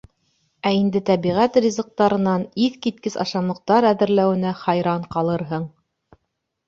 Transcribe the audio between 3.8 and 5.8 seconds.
әҙерләүенә хайран ҡалырһың.